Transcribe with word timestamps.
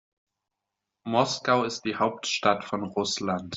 Moskau 1.03 1.63
ist 1.63 1.85
die 1.85 1.95
Hauptstadt 1.97 2.65
von 2.65 2.83
Russland. 2.85 3.49